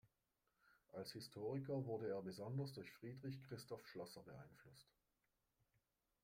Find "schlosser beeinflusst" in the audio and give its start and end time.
3.87-4.87